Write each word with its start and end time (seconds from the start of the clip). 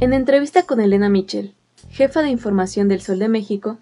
En 0.00 0.12
entrevista 0.12 0.62
con 0.62 0.80
Elena 0.80 1.08
Mitchell, 1.08 1.54
jefa 1.90 2.22
de 2.22 2.30
información 2.30 2.86
del 2.86 3.00
Sol 3.00 3.18
de 3.18 3.28
México, 3.28 3.78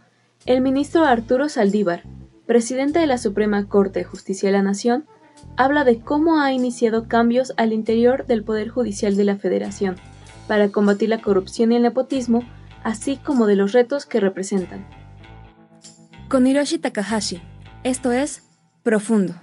el 0.47 0.63
ministro 0.63 1.05
Arturo 1.05 1.51
Saldívar, 1.51 2.05
presidente 2.47 2.99
de 2.99 3.07
la 3.07 3.19
Suprema 3.19 3.69
Corte 3.69 3.99
de 3.99 4.07
Justicia 4.07 4.49
de 4.49 4.55
la 4.55 4.63
Nación, 4.63 5.05
habla 5.59 5.85
de 5.85 6.01
cómo 6.01 6.41
ha 6.41 6.55
iniciado 6.55 7.07
cambios 7.07 7.53
al 7.59 7.75
interior 7.75 8.27
del 8.27 8.45
Poder 8.45 8.71
Judicial 8.71 9.15
de 9.15 9.25
la 9.25 9.37
Federación 9.37 9.97
para 10.49 10.71
combatir 10.71 11.11
la 11.11 11.21
corrupción 11.21 11.71
y 11.71 11.77
el 11.77 11.83
nepotismo, 11.83 12.45
así 12.83 13.19
como 13.19 13.47
de 13.47 13.57
los 13.57 13.73
retos 13.73 14.07
que 14.07 14.19
representan. 14.19 14.87
Con 16.31 16.47
Hiroshi 16.47 16.79
Takahashi, 16.79 17.43
esto 17.85 18.11
es 18.13 18.43
Profundo. 18.83 19.35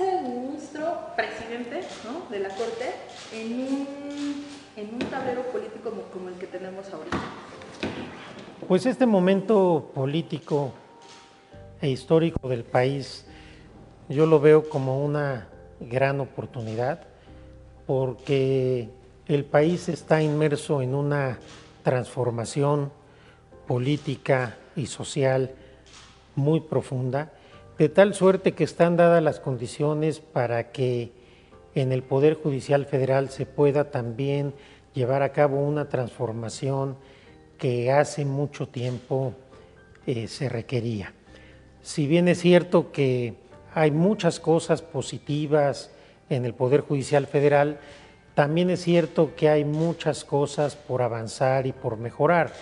¿Cómo 0.00 0.12
es 0.12 0.24
el 0.24 0.32
ministro 0.32 0.98
presidente 1.14 1.82
¿no? 2.04 2.30
de 2.30 2.40
la 2.40 2.48
Corte 2.48 2.90
en 3.34 3.52
un, 3.52 3.86
en 4.76 4.94
un 4.94 4.98
tablero 5.10 5.42
político 5.52 5.90
como, 5.90 6.02
como 6.04 6.28
el 6.30 6.36
que 6.36 6.46
tenemos 6.46 6.90
ahorita? 6.90 7.18
Pues 8.66 8.86
este 8.86 9.04
momento 9.04 9.90
político 9.94 10.72
e 11.82 11.90
histórico 11.90 12.48
del 12.48 12.64
país 12.64 13.26
yo 14.08 14.24
lo 14.24 14.40
veo 14.40 14.70
como 14.70 15.04
una 15.04 15.48
gran 15.80 16.20
oportunidad 16.20 17.02
porque 17.86 18.88
el 19.28 19.44
país 19.44 19.90
está 19.90 20.22
inmerso 20.22 20.80
en 20.80 20.94
una 20.94 21.38
transformación 21.82 22.90
política 23.66 24.56
y 24.76 24.86
social 24.86 25.50
muy 26.36 26.60
profunda, 26.60 27.32
de 27.80 27.88
tal 27.88 28.12
suerte 28.12 28.52
que 28.52 28.62
están 28.62 28.98
dadas 28.98 29.22
las 29.22 29.40
condiciones 29.40 30.20
para 30.20 30.70
que 30.70 31.12
en 31.74 31.92
el 31.92 32.02
Poder 32.02 32.34
Judicial 32.34 32.84
Federal 32.84 33.30
se 33.30 33.46
pueda 33.46 33.90
también 33.90 34.52
llevar 34.92 35.22
a 35.22 35.32
cabo 35.32 35.64
una 35.64 35.88
transformación 35.88 36.98
que 37.56 37.90
hace 37.90 38.26
mucho 38.26 38.68
tiempo 38.68 39.32
eh, 40.06 40.28
se 40.28 40.50
requería. 40.50 41.14
Si 41.80 42.06
bien 42.06 42.28
es 42.28 42.40
cierto 42.40 42.92
que 42.92 43.36
hay 43.72 43.92
muchas 43.92 44.40
cosas 44.40 44.82
positivas 44.82 45.90
en 46.28 46.44
el 46.44 46.52
Poder 46.52 46.82
Judicial 46.82 47.26
Federal, 47.26 47.78
también 48.34 48.68
es 48.68 48.82
cierto 48.82 49.34
que 49.34 49.48
hay 49.48 49.64
muchas 49.64 50.26
cosas 50.26 50.76
por 50.76 51.00
avanzar 51.00 51.66
y 51.66 51.72
por 51.72 51.96
mejorar. 51.96 52.52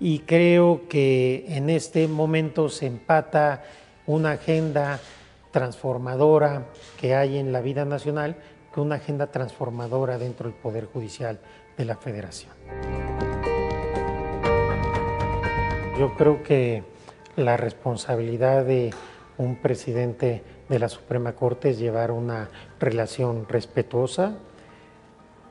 Y 0.00 0.20
creo 0.20 0.88
que 0.88 1.44
en 1.48 1.68
este 1.68 2.08
momento 2.08 2.70
se 2.70 2.86
empata 2.86 3.64
una 4.06 4.32
agenda 4.32 5.00
transformadora 5.50 6.66
que 7.00 7.14
hay 7.14 7.38
en 7.38 7.52
la 7.52 7.60
vida 7.60 7.84
nacional 7.84 8.36
con 8.72 8.86
una 8.86 8.96
agenda 8.96 9.28
transformadora 9.28 10.18
dentro 10.18 10.48
del 10.48 10.58
Poder 10.58 10.86
Judicial 10.86 11.38
de 11.76 11.84
la 11.84 11.96
Federación. 11.96 12.52
Yo 15.98 16.14
creo 16.14 16.42
que 16.42 16.82
la 17.36 17.56
responsabilidad 17.56 18.64
de 18.64 18.92
un 19.38 19.56
presidente 19.56 20.42
de 20.68 20.78
la 20.78 20.88
Suprema 20.88 21.34
Corte 21.34 21.70
es 21.70 21.78
llevar 21.78 22.10
una 22.10 22.48
relación 22.80 23.46
respetuosa 23.48 24.34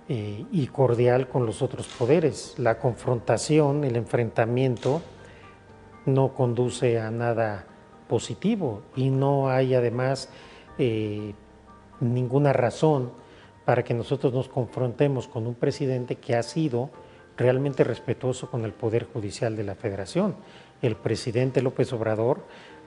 eh, 0.10 0.46
y 0.52 0.68
cordial 0.68 1.28
con 1.28 1.46
los 1.46 1.62
otros 1.62 1.88
poderes. 1.88 2.56
La 2.58 2.80
confrontación, 2.80 3.84
el 3.84 3.96
enfrentamiento 3.96 5.02
no 6.06 6.34
conduce 6.34 7.00
a 7.00 7.12
nada 7.12 7.66
positivo 8.12 8.82
y 8.94 9.10
no 9.10 9.50
hay 9.50 9.74
además 9.74 10.28
eh, 10.78 11.34
ninguna 12.02 12.52
razón 12.52 13.14
para 13.64 13.86
que 13.86 13.94
nosotros 13.94 14.34
nos 14.34 14.50
confrontemos 14.50 15.30
con 15.30 15.48
un 15.48 15.56
presidente 15.56 16.18
que 16.18 16.36
ha 16.36 16.44
sido 16.44 16.90
realmente 17.38 17.86
respetuoso 17.86 18.52
con 18.52 18.66
el 18.66 18.74
Poder 18.74 19.08
Judicial 19.14 19.56
de 19.56 19.64
la 19.64 19.76
Federación. 19.76 20.36
El 20.82 20.98
presidente 20.98 21.62
López 21.62 21.94
Obrador, 21.94 22.42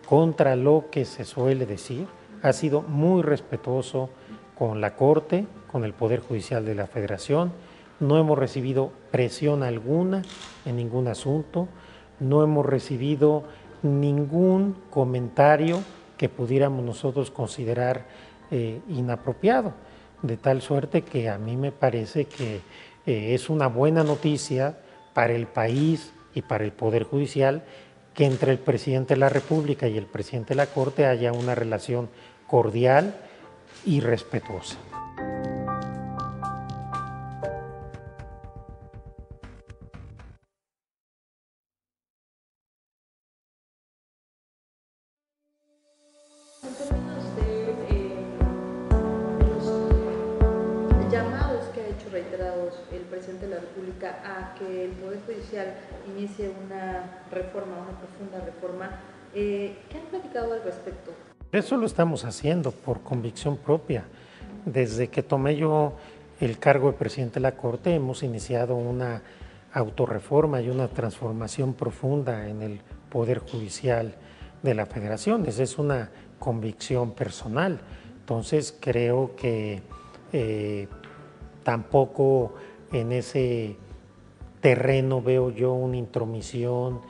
contra 0.06 0.56
lo 0.56 0.90
que 0.90 1.06
se 1.06 1.24
suele 1.24 1.64
decir, 1.64 2.06
ha 2.42 2.52
sido 2.52 2.82
muy 2.82 3.22
respetuoso 3.22 4.10
con 4.58 4.82
la 4.82 4.94
Corte, 4.94 5.46
con 5.72 5.84
el 5.86 5.94
Poder 5.94 6.20
Judicial 6.20 6.66
de 6.66 6.74
la 6.74 6.86
Federación. 6.86 7.50
No 7.98 8.18
hemos 8.18 8.38
recibido 8.38 8.92
presión 9.10 9.62
alguna 9.62 10.20
en 10.66 10.76
ningún 10.76 11.08
asunto, 11.08 11.66
no 12.20 12.42
hemos 12.42 12.66
recibido 12.66 13.44
ningún 13.84 14.76
comentario 14.90 15.82
que 16.16 16.28
pudiéramos 16.28 16.84
nosotros 16.84 17.30
considerar 17.30 18.06
eh, 18.50 18.80
inapropiado, 18.88 19.72
de 20.22 20.36
tal 20.36 20.62
suerte 20.62 21.02
que 21.02 21.28
a 21.28 21.38
mí 21.38 21.56
me 21.56 21.70
parece 21.70 22.24
que 22.24 22.60
eh, 23.06 23.34
es 23.34 23.50
una 23.50 23.66
buena 23.68 24.02
noticia 24.02 24.78
para 25.12 25.34
el 25.34 25.46
país 25.46 26.12
y 26.34 26.42
para 26.42 26.64
el 26.64 26.72
Poder 26.72 27.04
Judicial 27.04 27.62
que 28.14 28.24
entre 28.24 28.52
el 28.52 28.58
presidente 28.58 29.14
de 29.14 29.20
la 29.20 29.28
República 29.28 29.88
y 29.88 29.98
el 29.98 30.06
presidente 30.06 30.50
de 30.50 30.56
la 30.56 30.66
Corte 30.66 31.06
haya 31.06 31.32
una 31.32 31.54
relación 31.54 32.08
cordial 32.46 33.16
y 33.84 34.00
respetuosa. 34.00 34.78
Presidente 53.24 53.46
de 53.46 53.54
la 53.54 53.60
República 53.60 54.18
a 54.22 54.54
que 54.54 54.84
el 54.84 54.90
Poder 54.92 55.18
Judicial 55.24 55.74
inicie 56.14 56.50
una 56.66 57.22
reforma, 57.30 57.78
una 57.78 57.98
profunda 57.98 58.44
reforma, 58.44 59.00
eh, 59.34 59.78
¿qué 59.88 59.98
han 59.98 60.04
platicado 60.04 60.52
al 60.52 60.62
respecto? 60.62 61.10
Eso 61.50 61.76
lo 61.78 61.86
estamos 61.86 62.24
haciendo 62.24 62.70
por 62.70 63.00
convicción 63.00 63.56
propia. 63.56 64.04
Desde 64.66 65.08
que 65.08 65.22
tomé 65.22 65.56
yo 65.56 65.94
el 66.38 66.58
cargo 66.58 66.90
de 66.90 66.98
presidente 66.98 67.34
de 67.34 67.40
la 67.40 67.56
Corte, 67.56 67.94
hemos 67.94 68.22
iniciado 68.22 68.76
una 68.76 69.22
autorreforma 69.72 70.60
y 70.60 70.68
una 70.68 70.88
transformación 70.88 71.72
profunda 71.72 72.46
en 72.48 72.60
el 72.60 72.80
Poder 73.08 73.38
Judicial 73.38 74.14
de 74.62 74.74
la 74.74 74.84
Federación. 74.84 75.46
Esa 75.46 75.62
es 75.62 75.78
una 75.78 76.10
convicción 76.38 77.12
personal. 77.12 77.80
Entonces 78.20 78.76
creo 78.78 79.34
que 79.34 79.82
eh, 80.32 80.88
tampoco 81.62 82.54
en 83.00 83.12
ese 83.12 83.76
terreno 84.60 85.20
veo 85.20 85.50
yo 85.50 85.72
una 85.72 85.96
intromisión, 85.96 87.00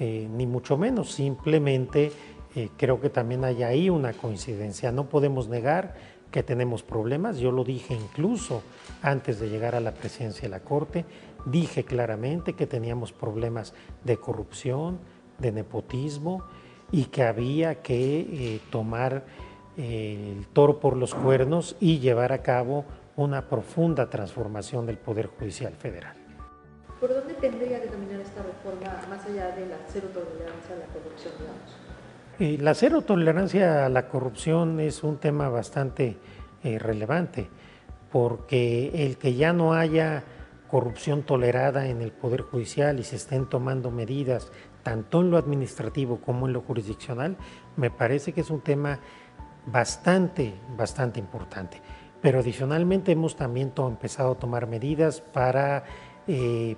eh, 0.00 0.28
ni 0.34 0.46
mucho 0.46 0.78
menos, 0.78 1.12
simplemente 1.12 2.10
eh, 2.54 2.70
creo 2.76 3.00
que 3.00 3.10
también 3.10 3.44
hay 3.44 3.62
ahí 3.62 3.90
una 3.90 4.12
coincidencia. 4.12 4.92
No 4.92 5.08
podemos 5.08 5.48
negar 5.48 5.94
que 6.30 6.42
tenemos 6.42 6.82
problemas, 6.82 7.38
yo 7.38 7.52
lo 7.52 7.64
dije 7.64 7.94
incluso 7.94 8.62
antes 9.02 9.38
de 9.38 9.50
llegar 9.50 9.74
a 9.74 9.80
la 9.80 9.92
presidencia 9.92 10.42
de 10.42 10.48
la 10.48 10.60
Corte, 10.60 11.04
dije 11.44 11.84
claramente 11.84 12.54
que 12.54 12.66
teníamos 12.66 13.12
problemas 13.12 13.74
de 14.04 14.16
corrupción, 14.16 14.98
de 15.38 15.52
nepotismo 15.52 16.44
y 16.90 17.04
que 17.06 17.24
había 17.24 17.82
que 17.82 18.20
eh, 18.20 18.60
tomar 18.70 19.24
el 19.76 20.46
toro 20.52 20.80
por 20.80 20.96
los 20.96 21.14
cuernos 21.14 21.76
y 21.80 21.98
llevar 21.98 22.32
a 22.32 22.42
cabo 22.42 22.84
una 23.16 23.48
profunda 23.48 24.08
transformación 24.08 24.86
del 24.86 24.98
Poder 24.98 25.26
Judicial 25.26 25.74
Federal. 25.74 26.14
¿Por 27.00 27.12
dónde 27.12 27.34
tendría 27.34 27.82
que 27.82 27.88
caminar 27.88 28.20
esta 28.20 28.42
reforma 28.42 29.08
más 29.08 29.26
allá 29.26 29.50
de 29.56 29.66
la 29.66 29.76
cero 29.88 30.08
tolerancia 30.14 30.74
a 30.74 30.78
la 30.78 30.86
corrupción? 30.86 31.32
Eh, 32.38 32.58
la 32.60 32.74
cero 32.74 33.02
tolerancia 33.02 33.86
a 33.86 33.88
la 33.88 34.08
corrupción 34.08 34.80
es 34.80 35.02
un 35.02 35.18
tema 35.18 35.48
bastante 35.48 36.16
eh, 36.62 36.78
relevante, 36.78 37.48
porque 38.10 39.06
el 39.06 39.18
que 39.18 39.34
ya 39.34 39.52
no 39.52 39.74
haya 39.74 40.22
corrupción 40.70 41.22
tolerada 41.22 41.88
en 41.88 42.00
el 42.00 42.12
Poder 42.12 42.42
Judicial 42.42 42.98
y 42.98 43.04
se 43.04 43.16
estén 43.16 43.46
tomando 43.46 43.90
medidas 43.90 44.50
tanto 44.82 45.20
en 45.20 45.30
lo 45.30 45.36
administrativo 45.36 46.20
como 46.20 46.46
en 46.46 46.52
lo 46.52 46.60
jurisdiccional, 46.62 47.36
me 47.76 47.90
parece 47.90 48.32
que 48.32 48.40
es 48.40 48.50
un 48.50 48.60
tema 48.60 48.98
bastante, 49.66 50.54
bastante 50.76 51.20
importante. 51.20 51.80
Pero 52.22 52.38
adicionalmente 52.38 53.12
hemos 53.12 53.36
también 53.36 53.72
empezado 53.76 54.32
a 54.32 54.34
tomar 54.36 54.66
medidas 54.66 55.20
para 55.20 55.84
eh, 56.26 56.76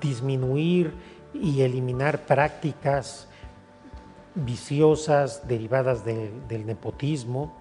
disminuir 0.00 0.94
y 1.34 1.62
eliminar 1.62 2.26
prácticas 2.26 3.28
viciosas 4.34 5.48
derivadas 5.48 6.04
del 6.04 6.66
nepotismo 6.66 7.54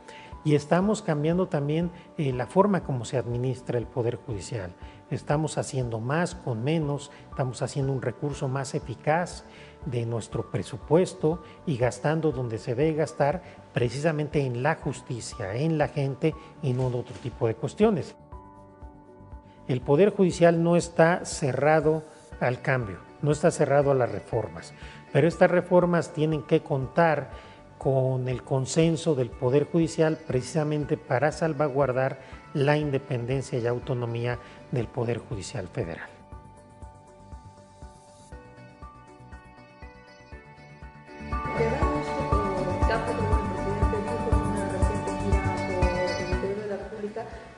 y 0.46 0.54
estamos 0.54 1.02
cambiando 1.02 1.48
también 1.48 1.90
eh, 2.18 2.32
la 2.32 2.46
forma 2.46 2.84
como 2.84 3.04
se 3.04 3.18
administra 3.18 3.80
el 3.80 3.88
Poder 3.88 4.18
Judicial. 4.18 4.72
Estamos 5.10 5.58
haciendo 5.58 6.00
más 6.00 6.36
con 6.36 6.64
menos, 6.64 7.12
estamos 7.32 7.64
haciendo 7.64 7.92
un 7.92 8.02
recurso 8.02 8.48
más 8.48 8.76
eficaz 8.76 9.44
de 9.86 10.06
nuestro 10.06 10.50
presupuesto 10.50 11.42
y 11.66 11.78
gastando 11.78 12.32
donde 12.32 12.58
se 12.58 12.76
debe 12.76 12.94
gastar 12.94 13.42
precisamente 13.74 14.42
en 14.46 14.64
la 14.64 14.76
justicia, 14.76 15.56
en 15.56 15.78
la 15.78 15.88
gente 15.88 16.34
y 16.62 16.74
no 16.74 16.88
en 16.88 16.96
otro 16.96 17.16
tipo 17.22 17.48
de 17.48 17.56
cuestiones. 17.56 18.16
El 19.68 19.82
Poder 19.82 20.12
Judicial 20.12 20.62
no 20.64 20.76
está 20.76 21.26
cerrado 21.26 22.04
al 22.40 22.62
cambio, 22.62 22.98
no 23.22 23.32
está 23.32 23.52
cerrado 23.52 23.92
a 23.92 23.96
las 23.96 24.12
reformas, 24.12 24.74
pero 25.12 25.28
estas 25.28 25.50
reformas 25.50 26.14
tienen 26.14 26.44
que 26.44 26.62
contar 26.62 27.32
con 27.78 28.28
el 28.28 28.44
consenso 28.44 29.16
del 29.16 29.30
Poder 29.30 29.66
Judicial 29.66 30.18
precisamente 30.18 30.98
para 30.98 31.32
salvaguardar 31.32 32.20
la 32.54 32.78
independencia 32.78 33.60
y 33.60 33.68
autonomía 33.68 34.40
del 34.72 34.88
Poder 34.88 35.18
Judicial 35.18 35.68
Federal. 35.68 36.15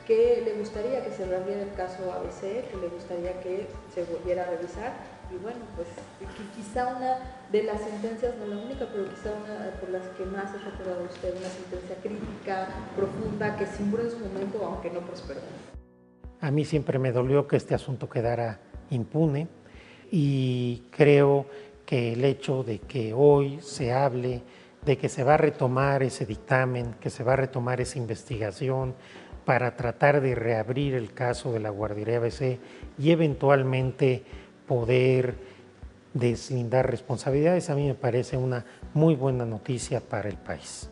Que 0.07 0.41
le 0.45 0.53
gustaría 0.53 1.03
que 1.03 1.11
se 1.11 1.25
reabriera 1.25 1.63
el 1.63 1.73
caso 1.73 2.13
ABC, 2.13 2.69
que 2.71 2.77
le 2.81 2.87
gustaría 2.87 3.37
que 3.41 3.67
se 3.93 4.05
volviera 4.05 4.43
a 4.43 4.51
revisar. 4.51 4.93
Y 5.29 5.37
bueno, 5.43 5.59
pues 5.75 5.89
quizá 6.55 6.95
una 6.95 7.17
de 7.51 7.63
las 7.63 7.81
sentencias, 7.81 8.33
no 8.37 8.47
la 8.47 8.63
única, 8.63 8.87
pero 8.89 9.09
quizá 9.09 9.33
una 9.33 9.71
por 9.81 9.89
las 9.89 10.07
que 10.15 10.23
más 10.25 10.45
ha 10.45 10.63
recordado 10.63 11.03
usted, 11.03 11.35
una 11.37 11.49
sentencia 11.49 11.97
crítica, 12.01 12.69
profunda, 12.95 13.57
que 13.57 13.65
simbró 13.65 14.03
en 14.03 14.11
su 14.11 14.19
momento, 14.19 14.65
aunque 14.65 14.89
no 14.89 15.01
prosperó. 15.01 15.41
A 16.39 16.51
mí 16.51 16.63
siempre 16.63 16.97
me 16.99 17.11
dolió 17.11 17.45
que 17.45 17.57
este 17.57 17.75
asunto 17.75 18.09
quedara 18.09 18.61
impune 18.89 19.49
y 20.09 20.83
creo 20.91 21.47
que 21.85 22.13
el 22.13 22.23
hecho 22.23 22.63
de 22.63 22.79
que 22.79 23.13
hoy 23.13 23.59
se 23.61 23.91
hable 23.91 24.43
de 24.85 24.97
que 24.97 25.09
se 25.09 25.23
va 25.25 25.33
a 25.33 25.37
retomar 25.37 26.01
ese 26.01 26.25
dictamen, 26.25 26.93
que 27.01 27.09
se 27.09 27.21
va 27.21 27.33
a 27.33 27.35
retomar 27.35 27.81
esa 27.81 27.97
investigación, 27.97 28.95
para 29.47 29.77
tratar 29.77 30.19
de 30.19 30.35
reabrir 30.35 30.93
el 30.93 31.13
caso 31.13 31.53
de 31.53 31.61
la 31.61 31.69
guardería 31.69 32.17
ABC 32.17 32.59
y 32.99 33.11
eventualmente 33.11 34.21
poder 34.67 35.35
deslindar 36.13 36.91
responsabilidades, 36.91 37.69
a 37.69 37.75
mí 37.75 37.87
me 37.87 37.95
parece 37.95 38.35
una 38.35 38.65
muy 38.93 39.15
buena 39.15 39.45
noticia 39.45 40.01
para 40.01 40.27
el 40.27 40.35
país. 40.35 40.89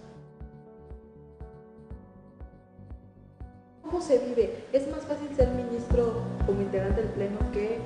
¿Cómo 3.82 4.00
se 4.00 4.20
vive? 4.20 4.64
¿Es 4.72 4.90
más 4.90 5.02
fácil 5.02 5.36
ser 5.36 5.50
ministro 5.50 6.24
como 6.46 6.62
integrante 6.62 7.02
del 7.02 7.12
Pleno 7.12 7.40
que 7.52 7.80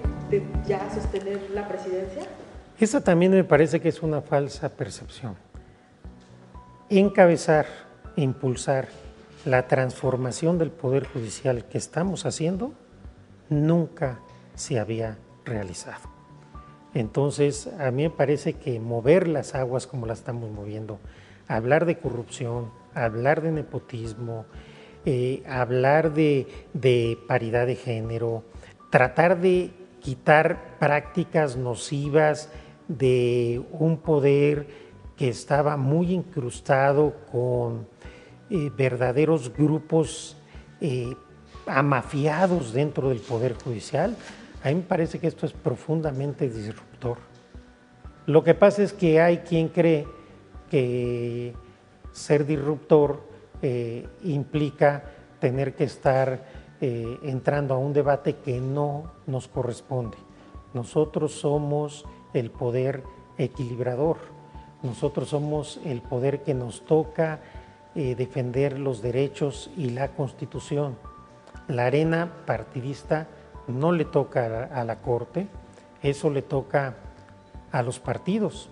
ya 0.67 0.87
sostener 0.93 1.49
la 1.49 1.67
presidencia? 1.67 2.27
Esa 2.79 3.01
también 3.01 3.31
me 3.31 3.43
parece 3.43 3.81
que 3.81 3.89
es 3.89 4.03
una 4.03 4.21
falsa 4.21 4.69
percepción. 4.69 5.35
Encabezar, 6.91 7.65
impulsar 8.15 8.87
la 9.45 9.67
transformación 9.67 10.57
del 10.57 10.71
Poder 10.71 11.07
Judicial 11.07 11.65
que 11.65 11.77
estamos 11.77 12.25
haciendo 12.25 12.73
nunca 13.49 14.19
se 14.55 14.79
había 14.79 15.17
realizado. 15.45 16.09
Entonces, 16.93 17.69
a 17.79 17.91
mí 17.91 18.03
me 18.03 18.09
parece 18.09 18.53
que 18.53 18.79
mover 18.79 19.27
las 19.27 19.55
aguas 19.55 19.87
como 19.87 20.05
las 20.05 20.19
estamos 20.19 20.51
moviendo, 20.51 20.99
hablar 21.47 21.85
de 21.85 21.99
corrupción, 21.99 22.71
hablar 22.93 23.41
de 23.41 23.51
nepotismo, 23.51 24.45
eh, 25.05 25.43
hablar 25.47 26.13
de, 26.13 26.47
de 26.73 27.17
paridad 27.27 27.67
de 27.67 27.75
género, 27.75 28.43
tratar 28.89 29.39
de 29.39 29.71
quitar 29.99 30.77
prácticas 30.79 31.55
nocivas 31.55 32.49
de 32.87 33.63
un 33.71 33.97
poder 33.97 34.67
que 35.15 35.29
estaba 35.29 35.77
muy 35.77 36.11
incrustado 36.11 37.13
con 37.31 37.87
eh, 38.49 38.71
verdaderos 38.75 39.53
grupos 39.53 40.35
eh, 40.81 41.15
amafiados 41.67 42.73
dentro 42.73 43.09
del 43.09 43.19
Poder 43.19 43.53
Judicial, 43.53 44.15
a 44.63 44.69
mí 44.69 44.75
me 44.75 44.81
parece 44.81 45.19
que 45.19 45.27
esto 45.27 45.45
es 45.45 45.53
profundamente 45.53 46.49
disruptor. 46.49 47.17
Lo 48.25 48.43
que 48.43 48.55
pasa 48.55 48.81
es 48.81 48.91
que 48.93 49.21
hay 49.21 49.39
quien 49.39 49.69
cree 49.69 50.07
que 50.69 51.53
ser 52.11 52.45
disruptor 52.45 53.21
eh, 53.61 54.07
implica 54.23 55.03
tener 55.39 55.75
que 55.75 55.83
estar 55.83 56.59
entrando 56.81 57.73
a 57.73 57.77
un 57.77 57.91
debate 57.91 58.37
que 58.37 58.61
no 58.61 59.11
nos 59.27 59.49
corresponde. 59.49 60.17
Nosotros 60.73 61.33
somos 61.33 62.05
el 62.33 62.51
poder 62.51 63.03
equilibrador, 63.37 64.17
nosotros 64.81 65.27
somos 65.27 65.79
el 65.83 66.01
poder 66.01 66.41
que 66.41 66.53
nos 66.53 66.85
toca 66.85 67.41
eh, 67.95 68.15
defender 68.15 68.77
los 68.77 69.01
derechos 69.01 69.71
y 69.75 69.89
la 69.89 70.09
constitución. 70.09 70.95
La 71.67 71.87
arena 71.87 72.31
partidista 72.45 73.27
no 73.67 73.91
le 73.91 74.05
toca 74.05 74.69
a 74.71 74.83
la, 74.83 74.97
Corte, 74.97 75.47
eso 76.03 76.29
le 76.29 76.41
toca 76.41 76.95
a 77.71 77.81
los 77.81 77.99
partidos. 77.99 78.69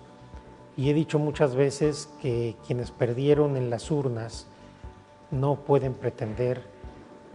Y 0.76 0.90
he 0.90 0.94
dicho 0.94 1.18
muchas 1.18 1.56
veces 1.56 2.08
que 2.22 2.56
quienes 2.66 2.92
perdieron 2.92 3.56
en 3.56 3.70
las 3.70 3.90
urnas 3.90 4.46
no 5.32 5.56
pueden 5.56 5.94
pretender 5.94 6.62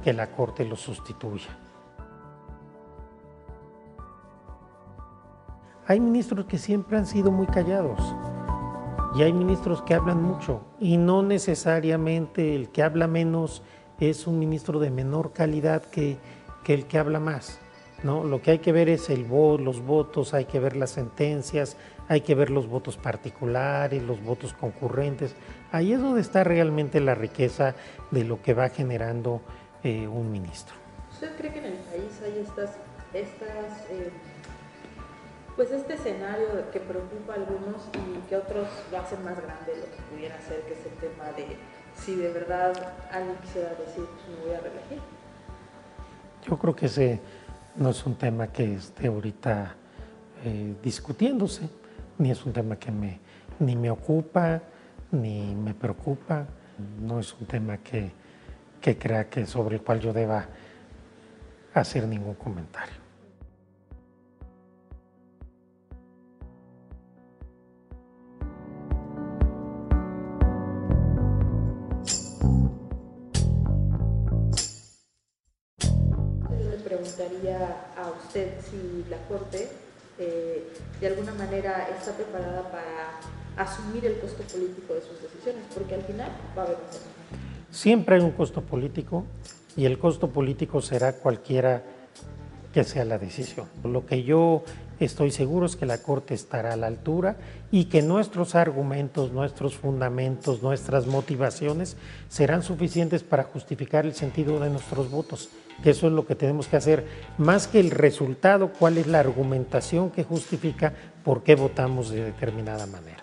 que 0.04 0.14
la 0.14 0.28
Corte 0.32 0.64
los 0.64 0.80
sustituya. 0.80 1.50
Hay 5.86 6.00
ministros 6.00 6.46
que 6.46 6.58
siempre 6.58 6.98
han 6.98 7.06
sido 7.06 7.30
muy 7.30 7.46
callados 7.46 8.00
y 9.16 9.22
hay 9.22 9.34
ministros 9.34 9.82
que 9.84 9.94
hablan 9.94 10.22
mucho 10.22 10.62
y 10.80 10.98
no 10.98 11.24
necesariamente 11.24 12.56
el 12.56 12.70
que 12.70 12.84
habla 12.84 13.08
menos 13.08 13.64
es 14.10 14.28
un 14.28 14.40
ministro 14.40 14.80
de 14.80 14.92
menor 14.92 15.34
calidad 15.34 15.84
que, 15.84 16.18
el 16.68 16.86
que 16.86 16.98
habla 16.98 17.20
más. 17.20 17.60
¿no? 18.04 18.24
Lo 18.24 18.42
que 18.42 18.52
hay 18.52 18.60
que 18.60 18.72
ver 18.72 18.90
es 18.90 19.10
el 19.10 19.28
los 19.28 19.82
votos, 19.82 20.34
hay 20.34 20.46
que 20.46 20.60
ver 20.60 20.76
las 20.76 20.92
sentencias, 20.92 21.78
hay 22.10 22.22
que 22.22 22.36
ver 22.36 22.50
los 22.50 22.68
votos 22.68 22.98
particulares, 22.98 24.04
los 24.04 24.22
votos 24.22 24.54
concurrentes. 24.54 25.36
Ahí 25.72 25.94
es 25.94 26.02
donde 26.02 26.22
está 26.22 26.44
realmente 26.44 27.00
la 27.00 27.16
riqueza 27.16 27.76
de 28.12 28.24
lo 28.24 28.42
que 28.42 28.54
va 28.54 28.70
generando 28.70 29.42
eh, 29.84 30.08
un 30.08 30.32
ministro. 30.32 30.76
¿Usted 31.12 31.36
cree 31.38 31.54
que 31.54 31.60
en 31.60 31.66
el 31.66 31.78
país 31.78 32.22
hay 32.24 32.40
estas, 32.40 32.72
estas 33.14 33.90
eh, 33.90 34.12
pues 35.56 35.72
este 35.72 35.94
escenario 35.94 36.48
que 36.72 36.80
preocupa 36.80 37.34
a 37.34 37.36
algunos 37.36 37.88
y 37.94 38.28
que 38.28 38.38
otros 38.38 38.68
lo 38.92 38.98
hacen 38.98 39.24
más 39.24 39.36
grande 39.36 39.74
de 39.74 39.82
lo 39.82 39.86
que 39.86 40.02
pudiera 40.12 40.40
ser, 40.42 40.62
que 40.62 40.74
es 40.74 40.86
el 40.86 40.94
tema 40.94 41.32
de 41.38 41.58
si 41.96 42.16
de 42.16 42.32
verdad 42.32 42.74
alguien 43.12 43.36
quisiera 43.38 43.70
decir, 43.70 44.06
pues 44.06 44.38
me 44.38 44.46
voy 44.46 44.56
a 44.56 44.60
reelegir. 44.62 45.00
Yo 46.48 46.58
creo 46.58 46.76
que 46.76 46.88
ese 46.88 47.22
no 47.76 47.90
es 47.90 48.06
un 48.06 48.16
tema 48.16 48.48
que 48.48 48.76
esté 48.76 49.08
ahorita 49.08 49.76
eh, 50.44 50.76
discutiéndose, 50.82 51.70
ni 52.18 52.32
es 52.32 52.46
un 52.46 52.54
tema 52.54 52.76
que 52.78 52.92
me, 52.92 53.20
ni 53.60 53.76
me 53.76 53.92
ocupa, 53.92 54.62
ni 55.12 55.54
me 55.56 55.74
preocupa, 55.74 56.46
no 57.00 57.20
es 57.20 57.34
un 57.40 57.46
tema 57.46 57.78
que, 57.78 58.12
que 58.82 58.98
crea 58.98 59.30
que 59.30 59.46
sobre 59.46 59.76
el 59.76 59.84
cual 59.84 60.00
yo 60.00 60.12
deba 60.12 60.48
hacer 61.74 62.08
ningún 62.08 62.36
comentario. 62.36 63.03
A 76.94 78.10
usted 78.24 78.50
si 78.70 79.10
la 79.10 79.18
Corte 79.28 79.70
eh, 80.20 80.68
de 81.00 81.08
alguna 81.08 81.34
manera 81.34 81.88
está 81.98 82.12
preparada 82.12 82.70
para 82.72 83.64
asumir 83.64 84.06
el 84.06 84.20
costo 84.20 84.44
político 84.44 84.94
de 84.94 85.02
sus 85.02 85.22
decisiones, 85.22 85.64
porque 85.74 85.96
al 85.96 86.04
final 86.04 86.32
va 86.58 86.64
a 86.64 86.66
haber 86.66 86.78
un 86.78 87.74
Siempre 87.76 88.16
hay 88.16 88.22
un 88.22 88.32
costo 88.32 88.62
político 88.62 89.26
y 89.76 89.86
el 89.86 89.98
costo 89.98 90.30
político 90.30 90.82
será 90.82 91.14
cualquiera 91.14 91.84
que 92.74 92.84
sea 92.84 93.06
la 93.06 93.20
decisión. 93.20 93.68
Lo 93.84 94.06
que 94.06 94.24
yo 94.24 94.64
estoy 95.00 95.32
seguro 95.32 95.66
es 95.66 95.76
que 95.76 95.86
la 95.86 96.00
Corte 96.00 96.34
estará 96.34 96.74
a 96.74 96.78
la 96.78 96.88
altura 96.88 97.38
y 97.72 97.86
que 97.86 98.02
nuestros 98.02 98.56
argumentos, 98.56 99.32
nuestros 99.32 99.76
fundamentos, 99.76 100.62
nuestras 100.64 101.06
motivaciones 101.06 101.96
serán 102.30 102.64
suficientes 102.64 103.24
para 103.24 103.44
justificar 103.44 104.06
el 104.06 104.16
sentido 104.16 104.60
de 104.60 104.70
nuestros 104.70 105.12
votos. 105.12 105.50
Eso 105.84 106.08
es 106.08 106.14
lo 106.14 106.26
que 106.26 106.36
tenemos 106.36 106.68
que 106.68 106.78
hacer, 106.78 107.06
más 107.38 107.68
que 107.68 107.80
el 107.80 107.92
resultado, 107.92 108.72
cuál 108.74 108.98
es 108.98 109.08
la 109.08 109.20
argumentación 109.20 110.10
que 110.10 110.24
justifica 110.24 110.94
por 111.24 111.44
qué 111.44 111.56
votamos 111.56 112.10
de 112.10 112.24
determinada 112.24 112.86
manera. 112.86 113.23